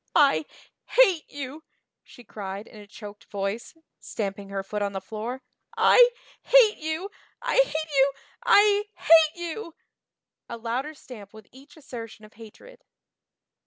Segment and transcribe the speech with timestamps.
[0.15, 0.45] "I
[0.85, 1.63] hate you,"
[2.01, 5.43] she cried in a choked voice, stamping her foot on the floor.
[5.77, 6.09] "I
[6.41, 9.75] hate you I hate you I hate you"
[10.49, 12.83] a louder stamp with each assertion of hatred.